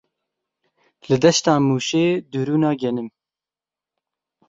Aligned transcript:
Li 1.07 1.17
deşta 1.23 1.53
Mûşê 1.67 2.05
dirûna 2.31 2.71
genim. 2.81 3.09